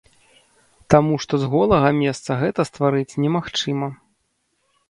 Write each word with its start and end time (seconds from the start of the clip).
Таму 0.93 1.13
што 1.25 1.33
з 1.43 1.49
голага 1.53 1.89
месца 1.99 2.39
гэта 2.41 2.65
стварыць 2.71 3.17
немагчыма. 3.27 3.95